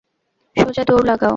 সোজা 0.55 0.83
দৌড় 0.83 1.03
লাগাও। 1.03 1.29